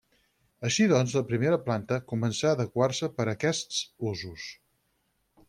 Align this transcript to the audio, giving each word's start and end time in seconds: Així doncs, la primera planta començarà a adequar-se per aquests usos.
Així 0.69 0.87
doncs, 0.91 1.13
la 1.17 1.21
primera 1.31 1.59
planta 1.67 1.99
començarà 2.13 2.55
a 2.55 2.59
adequar-se 2.59 3.11
per 3.21 3.29
aquests 3.35 3.79
usos. 4.15 4.49